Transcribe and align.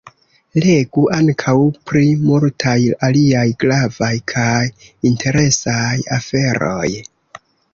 Legu 0.61 1.01
ankaŭ 1.17 1.53
pri 1.89 2.01
multaj 2.21 2.75
aliaj 3.09 3.45
gravaj 3.65 4.11
kaj 4.35 4.65
interesaj 5.11 5.95
aferoj! 6.21 6.91